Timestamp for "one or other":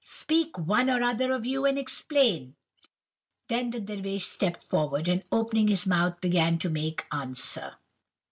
0.57-1.31